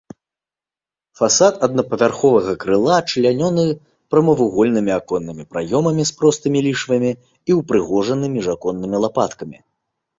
[1.19, 3.67] Фасад аднапавярховага крыла члянёны
[4.15, 9.57] прамавугольнымі аконнымі праёмамі з простымі ліштвамі і ўпрыгожаны міжаконнымі лапаткамі.